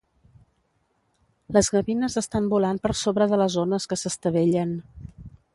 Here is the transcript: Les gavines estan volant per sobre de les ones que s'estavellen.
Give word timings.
Les 1.57 1.69
gavines 1.75 2.17
estan 2.23 2.49
volant 2.55 2.83
per 2.87 2.97
sobre 3.05 3.31
de 3.35 3.41
les 3.45 3.61
ones 3.67 3.89
que 3.93 4.03
s'estavellen. 4.05 4.77